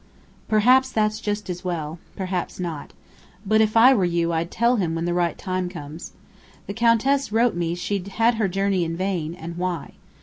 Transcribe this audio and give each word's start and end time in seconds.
"Perhaps 0.47 0.91
that's 0.91 1.21
just 1.21 1.47
as 1.47 1.63
well. 1.63 1.99
Perhaps 2.15 2.59
not. 2.59 2.91
But 3.45 3.61
if 3.61 3.77
I 3.77 3.93
were 3.93 4.03
you 4.03 4.33
I'd 4.33 4.49
tell 4.49 4.77
him 4.77 4.95
when 4.95 5.05
the 5.05 5.13
right 5.13 5.37
time 5.37 5.69
comes. 5.69 6.13
The 6.65 6.73
Countess 6.73 7.31
wrote 7.31 7.53
me 7.55 7.75
she'd 7.75 8.07
had 8.07 8.33
her 8.41 8.47
journey 8.47 8.83
in 8.83 8.97
vain, 8.97 9.35
and 9.35 9.57
why. 9.57 9.91